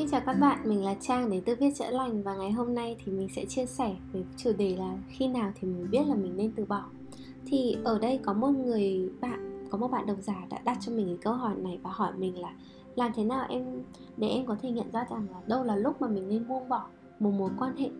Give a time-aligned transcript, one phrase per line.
[0.00, 2.74] Xin chào các bạn, mình là Trang đến từ Viết Chữa Lành và ngày hôm
[2.74, 6.06] nay thì mình sẽ chia sẻ về chủ đề là khi nào thì mình biết
[6.06, 6.84] là mình nên từ bỏ.
[7.46, 10.92] Thì ở đây có một người bạn, có một bạn độc giả đã đặt cho
[10.92, 12.52] mình cái câu hỏi này và hỏi mình là
[12.94, 13.82] làm thế nào em
[14.16, 16.68] để em có thể nhận ra rằng là đâu là lúc mà mình nên buông
[16.68, 16.86] bỏ
[17.18, 17.90] một mối quan hệ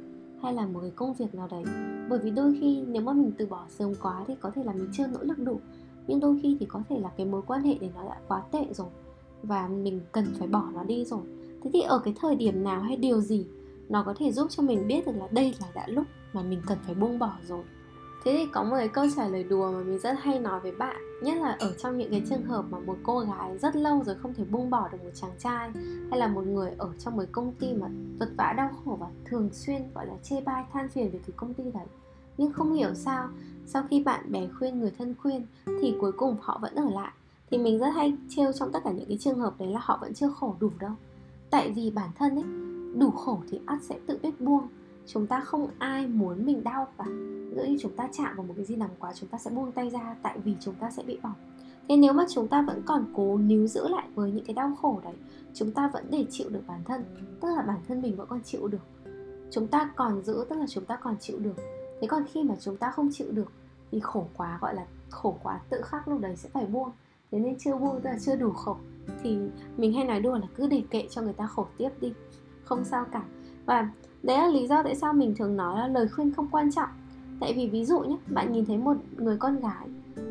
[0.43, 1.65] hay là một cái công việc nào đấy
[2.09, 4.73] bởi vì đôi khi nếu mà mình từ bỏ sớm quá thì có thể là
[4.73, 5.61] mình chưa nỗ lực đủ
[6.07, 8.43] nhưng đôi khi thì có thể là cái mối quan hệ để nó đã quá
[8.53, 8.89] tệ rồi
[9.43, 11.21] và mình cần phải bỏ nó đi rồi
[11.63, 13.47] thế thì ở cái thời điểm nào hay điều gì
[13.89, 16.63] nó có thể giúp cho mình biết được là đây là đã lúc mà mình
[16.67, 17.65] cần phải buông bỏ rồi?
[18.25, 20.73] Thế thì có một cái câu trả lời đùa mà mình rất hay nói với
[20.73, 24.03] bạn, nhất là ở trong những cái trường hợp mà một cô gái rất lâu
[24.05, 25.71] rồi không thể buông bỏ được một chàng trai,
[26.11, 27.89] hay là một người ở trong một công ty mà
[28.19, 31.35] vật vã đau khổ và thường xuyên, gọi là, chê bai, than phiền về cái
[31.37, 31.87] công ty đấy.
[32.39, 33.29] Nhưng không hiểu sao,
[33.67, 37.13] sau khi bạn bè khuyên, người thân khuyên thì cuối cùng họ vẫn ở lại.
[37.51, 39.99] Thì mình rất hay trêu trong tất cả những cái trường hợp đấy là họ
[40.01, 40.93] vẫn chưa khổ đủ đâu
[41.51, 42.45] tại vì bản thân ấy,
[42.99, 44.69] đủ khổ thì ắt sẽ tự biết buông.
[45.07, 47.05] Chúng ta không ai muốn mình đau cả.
[47.57, 49.73] Nếu như chúng ta chạm vào một cái gì nằm quá, chúng ta sẽ buông
[49.73, 51.35] tay ra tại vì chúng ta sẽ bị bỏng.
[51.89, 54.77] Thế nếu mà chúng ta vẫn còn cố níu giữ lại với những cái đau
[54.83, 55.15] khổ đấy,
[55.55, 57.05] chúng ta vẫn để chịu được bản thân,
[57.41, 58.83] tức là bản thân mình vẫn còn chịu được.
[59.51, 61.55] Chúng ta còn giữ, tức là chúng ta còn chịu được.
[62.01, 63.53] Thế còn khi mà chúng ta không chịu được,
[63.91, 66.91] thì khổ quá, gọi là khổ quá tự khắc lúc đấy sẽ phải buông.
[67.31, 68.77] Thế nên chưa buông tức là chưa đủ khổ
[69.23, 69.39] thì
[69.77, 72.13] mình hay nói đùa là cứ để kệ cho người ta khổ tiếp đi.
[72.65, 73.23] Không sao cả.
[73.67, 73.91] Và
[74.23, 76.89] đấy là lý do tại sao mình thường nói là lời khuyên không quan trọng.
[77.41, 79.89] Tại vì ví dụ nhé bạn nhìn thấy một người con gái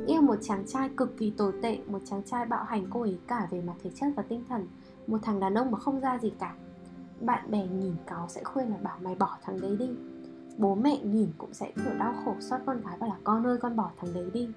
[0.08, 3.18] yêu một chàng trai cực kỳ tồi tệ, một chàng trai bạo hành cô ấy
[3.28, 4.68] cả về mặt thể chất và tinh thần,
[5.08, 6.54] một thằng đàn ông mà không ra gì cả,
[7.22, 9.90] bạn bè nhìn cáu sẽ khuyên là bảo mày bỏ thằng đấy đi.
[10.58, 13.58] Bố mẹ nhìn cũng sẽ kiểu đau khổ xót con gái và là con ơi,
[13.58, 14.50] con bỏ thằng đấy đi.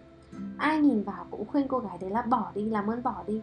[0.58, 3.40] Ai nhìn vào cũng khuyên cô gái đấy là bỏ đi, làm ơn bỏ đi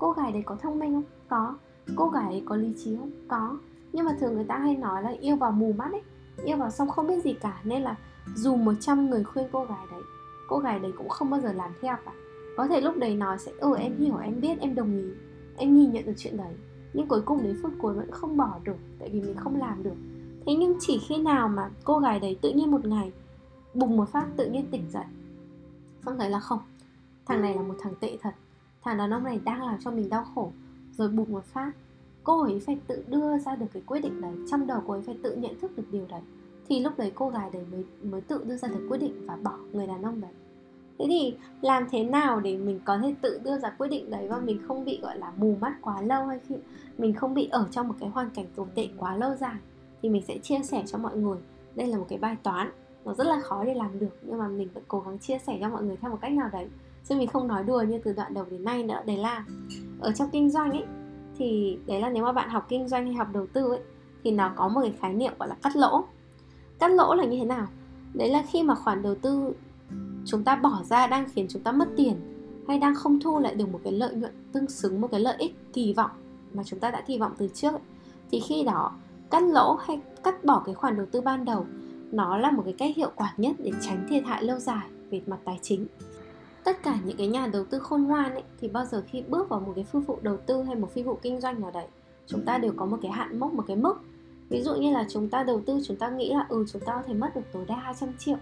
[0.00, 1.04] cô gái đấy có thông minh không?
[1.28, 1.54] Có.
[1.96, 3.10] Cô gái ấy có lý trí không?
[3.28, 3.58] Có.
[3.92, 6.02] Nhưng mà thường người ta hay nói là yêu vào mù mắt ấy.
[6.44, 7.96] Yêu vào xong không biết gì cả, nên là
[8.34, 10.02] dù 100 người khuyên cô gái đấy,
[10.48, 12.12] cô gái đấy cũng không bao giờ làm theo cả.
[12.56, 15.04] Có thể lúc đấy nói sẽ ừ em hiểu, em biết, em đồng ý,
[15.56, 16.54] em nhìn nhận được chuyện đấy.
[16.92, 19.82] Nhưng cuối cùng đến phút cuối vẫn không bỏ được, tại vì mình không làm
[19.82, 19.94] được.
[20.46, 23.12] Thế nhưng chỉ khi nào mà cô gái đấy tự nhiên một ngày
[23.74, 25.04] bùng một phát tự nhiên tỉnh dậy,
[26.04, 26.60] xong thấy là không.
[27.26, 28.34] Thằng này là một thằng tệ thật
[28.82, 30.52] thằng đàn ông này đang làm cho mình đau khổ,
[30.92, 31.72] rồi bùng một phát.
[32.24, 35.02] Cô ấy phải tự đưa ra được cái quyết định đấy, trong đầu cô ấy
[35.02, 36.20] phải tự nhận thức được điều đấy.
[36.68, 39.36] Thì lúc đấy cô gái đấy mới mới tự đưa ra được quyết định và
[39.42, 40.30] bỏ người đàn ông đấy.
[40.98, 44.28] Thế thì làm thế nào để mình có thể tự đưa ra quyết định đấy
[44.28, 46.54] và mình không bị, gọi là, mù mắt quá lâu hay khi
[46.98, 49.56] mình không bị ở trong một cái hoàn cảnh tồi tệ quá lâu dài?
[50.02, 51.38] Thì mình sẽ chia sẻ cho mọi người.
[51.74, 52.70] Đây là một cái bài toán,
[53.04, 55.58] nó rất là khó để làm được, nhưng mà mình vẫn cố gắng chia sẻ
[55.60, 56.68] cho mọi người theo một cách nào đấy
[57.08, 59.00] chứ mình không nói đùa như từ đoạn đầu đến nay nữa.
[59.06, 59.44] Đấy là
[60.00, 60.84] ở trong kinh doanh ấy
[61.38, 63.80] thì đấy là nếu mà bạn học kinh doanh hay học đầu tư ấy
[64.24, 66.04] thì nó có một cái khái niệm gọi là cắt lỗ.
[66.78, 67.66] Cắt lỗ là như thế nào?
[68.14, 69.52] Đấy là khi mà khoản đầu tư
[70.24, 72.14] chúng ta bỏ ra đang khiến chúng ta mất tiền
[72.68, 75.34] hay đang không thu lại được một cái lợi nhuận tương xứng một cái lợi
[75.38, 76.10] ích kỳ vọng
[76.52, 77.82] mà chúng ta đã kỳ vọng từ trước ấy,
[78.30, 78.92] thì khi đó
[79.30, 81.66] cắt lỗ hay cắt bỏ cái khoản đầu tư ban đầu
[82.12, 85.22] nó là một cái cách hiệu quả nhất để tránh thiệt hại lâu dài về
[85.26, 85.86] mặt tài chính
[86.64, 89.48] tất cả những cái nhà đầu tư khôn ngoan ấy thì bao giờ khi bước
[89.48, 91.86] vào một cái phi vụ đầu tư hay một phi vụ kinh doanh nào đấy
[92.26, 93.94] chúng ta đều có một cái hạn mốc một cái mức
[94.48, 96.92] ví dụ như là chúng ta đầu tư chúng ta nghĩ là ừ chúng ta
[96.92, 98.36] có thể mất được tối đa 200 triệu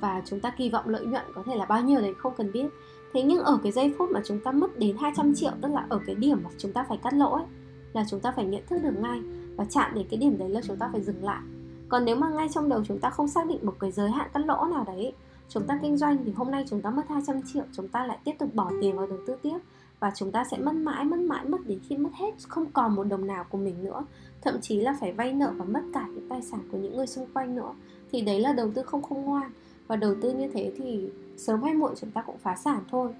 [0.00, 2.52] và chúng ta kỳ vọng lợi nhuận có thể là bao nhiêu đấy không cần
[2.52, 2.66] biết
[3.12, 5.86] thế nhưng ở cái giây phút mà chúng ta mất đến 200 triệu tức là
[5.88, 7.44] ở cái điểm mà chúng ta phải cắt lỗ ấy
[7.92, 9.20] là chúng ta phải nhận thức được ngay
[9.56, 11.40] và chạm đến cái điểm đấy là chúng ta phải dừng lại
[11.88, 14.28] còn nếu mà ngay trong đầu chúng ta không xác định một cái giới hạn
[14.34, 15.12] cắt lỗ nào đấy
[15.48, 18.18] chúng ta kinh doanh thì hôm nay chúng ta mất 200 triệu, chúng ta lại
[18.24, 19.58] tiếp tục bỏ tiền vào đầu tư tiếp.
[20.00, 22.94] Và chúng ta sẽ mất mãi mất mãi, mất đến khi mất hết, không còn
[22.94, 24.04] một đồng nào của mình nữa.
[24.42, 27.06] Thậm chí là phải vay nợ và mất cả những tài sản của những người
[27.06, 27.74] xung quanh nữa.
[28.12, 29.50] Thì đấy là đầu tư không khôn ngoan.
[29.86, 33.12] Và đầu tư như thế thì sớm hay muộn chúng ta cũng phá sản thôi.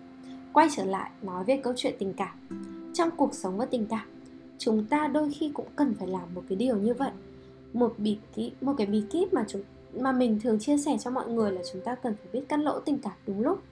[0.52, 2.48] Quay trở lại, nói về câu chuyện tình cảm.
[2.94, 4.08] Trong cuộc sống và tình cảm,
[4.58, 7.10] chúng ta đôi khi cũng cần phải làm một cái điều như vậy.
[7.72, 9.62] Một bí kíp, một cái bí kíp mà chúng
[10.02, 12.56] mà mình thường chia sẻ cho mọi người là chúng ta cần phải biết cắt
[12.56, 13.62] lỗ tình cảm đúng lúc.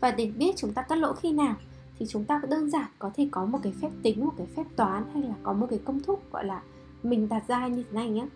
[0.00, 1.56] Và để biết chúng ta cắt lỗ khi nào
[1.98, 4.64] thì chúng ta đơn giản có thể có một cái phép tính một cái phép
[4.76, 6.62] toán hay là có một cái công thức gọi là
[7.02, 8.26] mình đặt ra như thế này nhé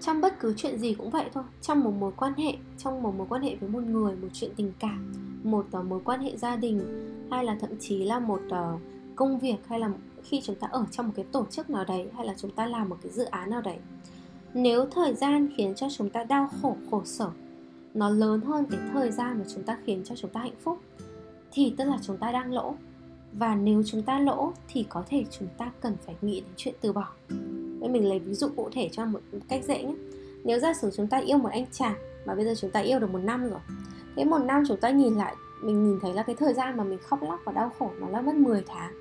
[0.00, 3.14] trong bất cứ chuyện gì cũng vậy thôi trong một mối quan hệ trong một
[3.16, 5.12] mối quan hệ với một người một chuyện tình cảm
[5.44, 6.80] một uh, mối quan hệ gia đình
[7.30, 8.80] hay là thậm chí là một uh,
[9.16, 9.90] công việc hay là
[10.22, 12.66] khi chúng ta ở trong một cái tổ chức nào đấy hay là chúng ta
[12.66, 13.78] làm một cái dự án nào đấy
[14.56, 17.30] nếu thời gian khiến cho chúng ta đau khổ khổ sở,
[17.94, 20.78] nó lớn hơn cái thời gian mà chúng ta khiến cho chúng ta hạnh phúc,
[21.52, 22.74] thì tức là chúng ta đang lỗ.
[23.32, 26.74] Và nếu chúng ta lỗ, thì có thể chúng ta cần phải nghĩ đến chuyện
[26.80, 27.08] từ bỏ.
[27.80, 29.94] Nên mình lấy ví dụ cụ thể cho một cách dễ nhé.
[30.44, 31.94] Nếu giả sử chúng ta yêu một anh chàng
[32.26, 33.60] Mà bây giờ chúng ta yêu được một năm rồi,
[34.16, 36.84] Thế một năm chúng ta nhìn lại, Mình nhìn thấy là cái thời gian mà
[36.84, 38.92] mình khóc lóc và đau khổ Nó là mất 10 tháng.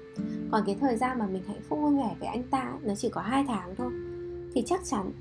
[0.52, 3.10] Còn cái thời gian mà mình hạnh phúc vui vẻ với anh ta Nó chỉ
[3.10, 3.92] có hai tháng thôi.
[4.54, 5.12] Thì chắc chắn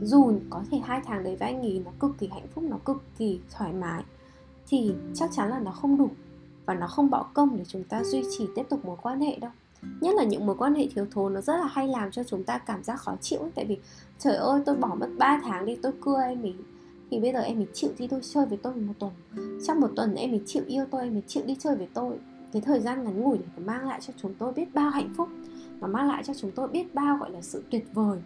[0.00, 2.78] dù có thể hai tháng đấy với anh ấy nó cực kỳ hạnh phúc, nó
[2.84, 4.02] cực kỳ thoải mái,
[4.68, 6.08] thì chắc chắn là nó không đủ
[6.66, 9.38] và nó không bỏ công để chúng ta duy trì tiếp tục mối quan hệ
[9.38, 9.50] đâu.
[10.00, 12.44] Nhất là những mối quan hệ thiếu thốn nó rất là hay làm cho chúng
[12.44, 13.78] ta cảm giác khó chịu tại vì
[14.18, 16.54] trời ơi, tôi bỏ mất 3 tháng đi, tôi cưa em ấy,
[17.10, 19.12] thì bây giờ em ấy chịu đi tôi chơi với tôi một tuần.
[19.66, 22.18] Trong một tuần em ấy chịu yêu tôi, em ấy chịu đi chơi với tôi.
[22.52, 25.28] Cái thời gian ngắn ngủi để mang lại cho chúng tôi biết bao hạnh phúc
[25.80, 28.18] mà mang lại cho chúng tôi biết bao, gọi là, sự tuyệt vời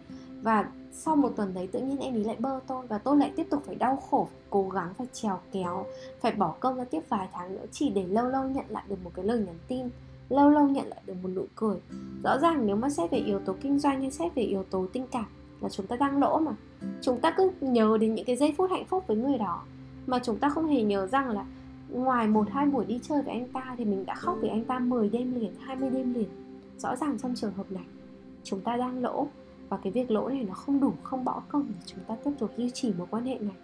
[0.47, 3.31] và sau một tuần đấy tự nhiên em ấy lại bơ tôi và tôi lại
[3.35, 5.85] tiếp tục phải đau khổ phải cố gắng phải trèo kéo,
[6.21, 8.95] phải bỏ công ra tiếp vài tháng nữa chỉ để lâu lâu nhận lại được
[9.03, 9.89] một cái lời nhắn tin,
[10.29, 11.77] lâu lâu nhận lại được một nụ cười.
[12.23, 14.85] Rõ ràng nếu mà xét về yếu tố kinh doanh hay xét về yếu tố
[14.93, 15.25] tình cảm
[15.61, 16.51] là chúng ta đang lỗ mà.
[17.01, 19.63] Chúng ta cứ nhớ đến những cái giây phút hạnh phúc với người đó,
[20.07, 21.45] mà chúng ta không hề nhớ rằng là
[21.89, 24.65] ngoài một hai buổi đi chơi với anh ta thì mình đã khóc vì anh
[24.65, 26.29] ta 10 đêm liền 20 đêm liền.
[26.77, 27.85] Rõ ràng trong trường hợp này,
[28.43, 29.27] chúng ta đang lỗ
[29.69, 32.31] và cái việc lỗ này nó không đủ, không bỏ công để chúng ta tiếp
[32.39, 33.55] tục duy trì mối quan hệ này.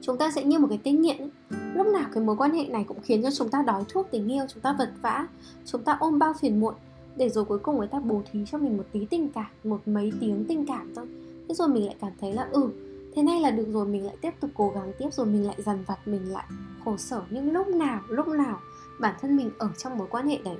[0.00, 1.30] Chúng ta sẽ như một cái tinh nghiện ấy.
[1.74, 4.32] lúc nào cái mối quan hệ này cũng khiến cho chúng ta đói thuốc, tình
[4.32, 5.26] yêu, chúng ta vật vã,
[5.64, 6.74] chúng ta ôm bao phiền muộn,
[7.16, 9.88] để rồi cuối cùng người ta bố thí cho mình một tí tình cảm, một
[9.88, 11.06] mấy tiếng tình cảm thôi.
[11.48, 12.70] Thế rồi mình lại cảm thấy là ừ
[13.14, 15.56] thế này là được rồi, mình lại tiếp tục cố gắng tiếp rồi, mình lại
[15.58, 16.44] dằn vặt, mình lại
[16.84, 17.22] khổ sở.
[17.30, 18.60] Nhưng lúc nào lúc nào
[19.00, 20.56] bản thân mình ở trong mối quan hệ đấy,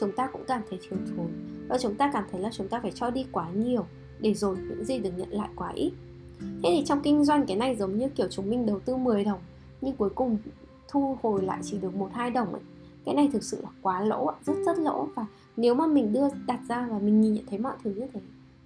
[0.00, 1.26] chúng ta cũng cảm thấy thiếu thốn
[1.68, 3.86] và chúng ta cảm thấy là chúng ta phải cho đi quá nhiều
[4.20, 5.92] để rồi những gì được nhận lại quá ít.
[6.40, 9.24] Thế thì trong kinh doanh, cái này giống như kiểu chúng mình đầu tư 10
[9.24, 9.38] đồng,
[9.80, 10.38] nhưng cuối cùng
[10.88, 12.62] thu hồi lại chỉ được một, hai đồng ấy.
[13.04, 15.08] Cái này thực sự là quá lỗ rất rất lỗ.
[15.14, 15.26] Và
[15.56, 18.20] nếu mà mình đưa, đặt ra và mình nhìn nhận thấy mọi thứ như thế,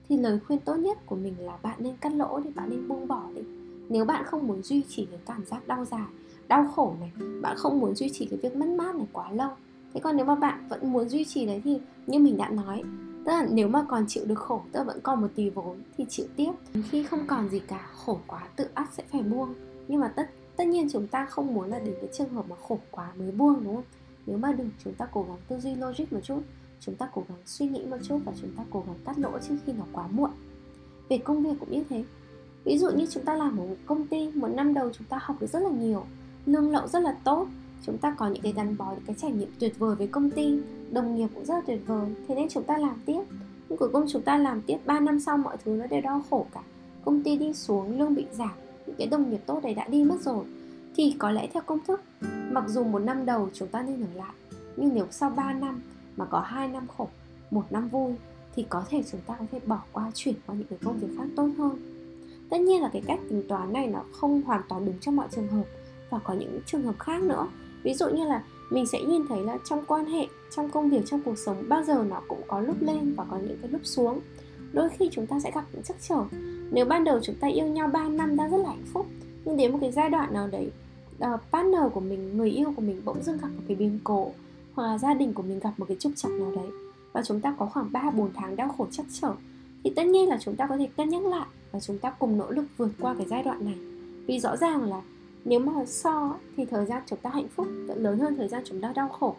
[0.09, 2.89] thì lời khuyên tốt nhất của mình là bạn nên cắt lỗ đi, bạn nên
[2.89, 3.43] buông bỏ đi.
[3.89, 6.07] Nếu bạn không muốn duy trì cái cảm giác đau dài,
[6.49, 7.13] đau khổ này,
[7.43, 9.51] bạn không muốn duy trì cái việc mất mát này quá lâu
[9.95, 12.83] thế còn nếu mà bạn vẫn muốn duy trì đấy thì như mình đã nói,
[13.25, 15.83] tức là nếu mà còn chịu được khổ, tức là vẫn còn một tí vốn
[15.97, 16.53] thì chịu tiếp.
[16.91, 19.55] Khi không còn gì cả, khổ quá, tự ắt sẽ phải buông.
[19.89, 22.57] Nhưng mà tất tất nhiên chúng ta không muốn là đến cái trường hợp mà
[22.69, 23.85] khổ quá mới buông, đúng không?
[24.27, 26.41] Nếu mà được chúng ta cố gắng tư duy logic một chút.
[26.81, 29.39] Chúng ta cố gắng suy nghĩ một chút và chúng ta cố gắng cắt lỗ
[29.39, 30.31] trước khi nó quá muộn.
[31.09, 32.05] Về công việc cũng như thế.
[32.65, 35.19] Ví dụ như chúng ta làm ở một công ty, một năm đầu chúng ta
[35.23, 36.05] học được rất là nhiều,
[36.47, 37.47] lương lậu rất là tốt
[37.87, 40.31] chúng ta có những cái gắn bó, những cái trải nghiệm tuyệt vời với công
[40.31, 40.59] ty,
[40.91, 42.07] đồng nghiệp cũng rất là tuyệt vời.
[42.29, 43.23] Thế nên chúng ta làm tiếp.
[43.69, 46.23] Nhưng cuối cùng chúng ta làm tiếp 3 năm sau mọi thứ nó đều đau
[46.31, 46.63] khổ cả.
[47.05, 48.53] Công ty đi xuống, lương bị giảm,
[48.87, 50.45] những cái đồng nghiệp tốt đấy đã đi mất rồi.
[50.97, 52.01] Thì có lẽ theo công thức,
[52.51, 54.33] mặc dù một năm đầu chúng ta nên ở lại,
[54.77, 55.83] nhưng nếu sau 3 năm
[56.17, 57.09] mà có hai năm khổ,
[57.51, 58.15] một năm vui,
[58.57, 61.09] thì có thể chúng ta có thể bỏ qua, chuyển qua những cái công việc
[61.19, 61.79] khác tốt hơn.
[62.51, 65.29] Tất nhiên là cái cách tính toán này nó không hoàn toàn đúng trong mọi
[65.31, 65.65] trường hợp
[66.11, 67.47] và có những trường hợp khác nữa
[67.83, 70.27] ví dụ như là mình sẽ nhìn thấy là trong quan hệ
[70.57, 73.39] trong công việc trong cuộc sống bao giờ nó cũng có lúc lên và có
[73.39, 74.21] những cái lúc xuống.
[74.73, 76.25] Đôi khi chúng ta sẽ gặp những trắc trở.
[76.71, 79.07] Nếu ban đầu chúng ta yêu nhau 3 năm đang rất là hạnh phúc
[79.45, 80.71] nhưng đến một cái giai đoạn nào đấy
[81.25, 84.33] uh, partner của mình người yêu của mình bỗng dưng gặp một cái biến cố
[84.75, 86.71] hoặc là gia đình của mình gặp một cái trục trặc nào đấy
[87.13, 89.35] và chúng ta có khoảng 3 4 tháng đau khổ chắc trở
[89.85, 92.39] thì tất nhiên là chúng ta có thể cân nhắc lại và chúng ta cùng
[92.39, 93.75] nỗ lực vượt qua cái giai đoạn này.
[94.27, 95.03] Vì rõ ràng là
[95.45, 98.63] nếu mà so thì thời gian chúng ta hạnh phúc vẫn lớn hơn thời gian
[98.67, 99.37] chúng ta đau khổ.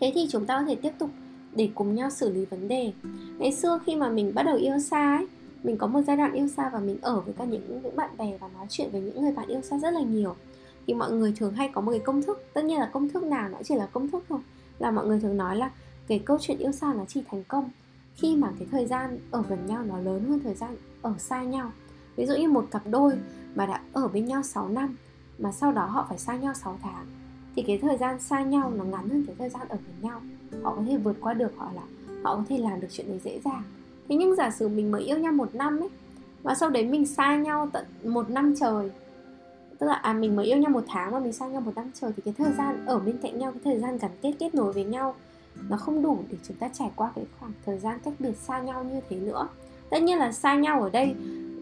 [0.00, 1.10] Thế thì chúng ta có thể tiếp tục
[1.56, 2.92] để cùng nhau xử lý vấn đề.
[3.38, 5.26] Ngày xưa khi mà mình bắt đầu yêu xa ấy,
[5.62, 8.10] mình có một giai đoạn yêu xa và mình ở với cả những những bạn
[8.18, 10.34] bè và nói chuyện với những người bạn yêu xa rất là nhiều.
[10.86, 13.22] Thì mọi người thường hay có một cái công thức, tất nhiên là công thức
[13.22, 14.40] nào nó chỉ là công thức thôi,
[14.78, 15.70] là mọi người thường nói là
[16.06, 17.70] cái câu chuyện yêu xa nó chỉ thành công
[18.14, 21.42] khi mà cái thời gian ở gần nhau nó lớn hơn thời gian ở xa
[21.42, 21.72] nhau.
[22.16, 23.12] Ví dụ như một cặp đôi
[23.54, 24.96] mà đã ở bên nhau 6 năm
[25.40, 27.06] mà sau đó họ phải xa nhau 6 tháng.
[27.56, 30.20] Thì cái thời gian xa nhau nó ngắn hơn cái thời gian ở với nhau.
[30.62, 31.82] Họ có thể vượt qua được họ là
[32.22, 33.62] họ có thể làm được chuyện đấy dễ dàng.
[34.08, 35.88] Thế nhưng giả sử mình mới yêu nhau một năm ấy
[36.42, 38.90] và sau đấy mình xa nhau tận một năm trời
[39.78, 41.90] tức là à mình mới yêu nhau một tháng mà mình xa nhau một năm
[42.00, 44.54] trời thì cái thời gian ở bên cạnh nhau cái thời gian gắn kết kết
[44.54, 45.14] nối với nhau
[45.68, 48.60] nó không đủ để chúng ta trải qua cái khoảng thời gian cách biệt xa
[48.60, 49.48] nhau như thế nữa.
[49.90, 51.14] Tất nhiên là xa nhau ở đây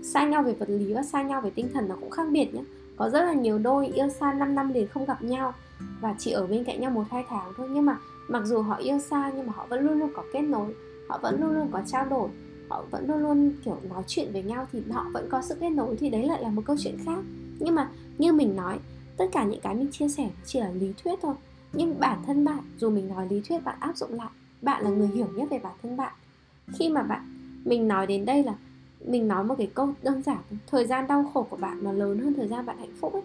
[0.02, 2.54] xa nhau về vật lý và xa nhau về tinh thần nó cũng khác biệt
[2.54, 2.62] nhé
[2.98, 5.54] có rất là nhiều đôi yêu xa 5 năm liền không gặp nhau.
[6.00, 7.68] Và chỉ ở bên cạnh nhau một hai tháng thôi.
[7.72, 10.42] Nhưng mà mặc dù họ yêu xa nhưng mà họ vẫn luôn luôn có kết
[10.42, 10.74] nối.
[11.08, 12.28] Họ vẫn luôn luôn có trao đổi.
[12.68, 15.70] Họ vẫn luôn luôn, kiểu, nói chuyện với nhau thì họ vẫn có sự kết
[15.70, 17.18] nối thì đấy lại là một câu chuyện khác.
[17.58, 17.88] Nhưng mà
[18.18, 18.78] như mình nói,
[19.16, 21.34] tất cả những cái mình chia sẻ chỉ là lý thuyết thôi.
[21.72, 24.28] Nhưng bản thân bạn, dù mình nói lý thuyết bạn áp dụng lại,
[24.62, 26.12] bạn là người hiểu nhất về bản thân bạn.
[26.78, 27.22] Khi mà bạn,
[27.64, 28.54] mình nói đến đây là
[29.04, 32.18] mình nói một cái câu đơn giản thời gian đau khổ của bạn nó lớn
[32.18, 33.22] hơn thời gian bạn hạnh phúc ấy.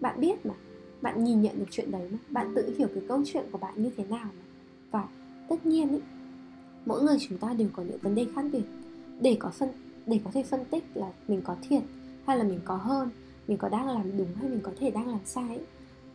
[0.00, 0.54] Bạn biết mà
[1.00, 3.74] bạn nhìn nhận được chuyện đấy mà bạn tự hiểu cái câu chuyện của bạn
[3.76, 4.42] như thế nào mà.
[4.90, 5.08] Và
[5.48, 6.02] tất nhiên ấy,
[6.86, 8.64] mỗi người chúng ta đều có những vấn đề khác biệt.
[9.20, 9.68] Để có phân
[10.06, 11.82] để có thể phân tích là mình có thiệt
[12.26, 13.10] hay là mình có hơn
[13.48, 15.66] mình có đang làm đúng hay mình có thể đang làm sai ấy,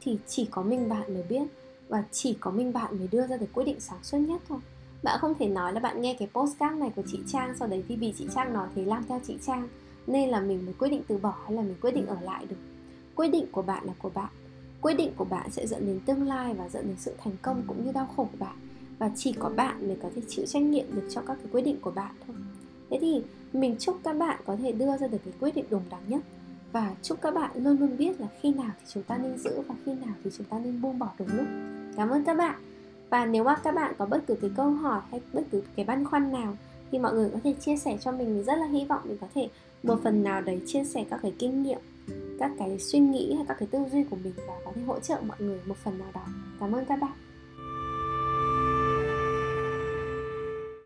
[0.01, 1.43] thì chỉ có mình bạn mới biết
[1.87, 4.59] và chỉ có mình bạn mới đưa ra được quyết định sáng suốt nhất thôi
[5.03, 7.83] bạn không thể nói là bạn nghe cái postcard này của chị Trang sau đấy
[7.87, 9.67] thì vì chị Trang nói thì làm theo chị Trang.
[10.07, 12.45] Nên là mình mới quyết định từ bỏ hay là mình quyết định ở lại
[12.49, 12.55] được.
[13.15, 14.29] Quyết định của bạn là của bạn.
[14.81, 17.63] Quyết định của bạn sẽ dẫn đến tương lai và dẫn đến sự thành công
[17.67, 18.55] cũng như đau khổ của bạn.
[18.99, 21.61] Và chỉ có bạn mới có thể chịu trách nhiệm được cho các cái quyết
[21.61, 22.35] định của bạn thôi.
[22.89, 23.21] Thế thì
[23.53, 26.21] mình chúc các bạn có thể đưa ra được cái quyết định đúng đắn nhất.
[26.71, 29.61] Và chúc các bạn luôn luôn biết là khi nào thì chúng ta nên giữ
[29.67, 31.45] và khi nào thì chúng ta nên buông bỏ đúng lúc.
[31.97, 32.61] Cảm ơn các bạn
[33.11, 35.85] và nếu mà các bạn có bất cứ cái câu hỏi hay bất cứ cái
[35.85, 36.57] băn khoăn nào,
[36.91, 38.35] thì mọi người có thể chia sẻ cho mình.
[38.35, 39.49] Mình rất là hy vọng mình có thể
[39.83, 41.79] một phần nào đấy chia sẻ các cái kinh nghiệm,
[42.39, 44.99] các cái suy nghĩ hay các cái tư duy của mình và có thể hỗ
[44.99, 46.25] trợ mọi người một phần nào đó.
[46.59, 47.11] Cảm ơn các bạn.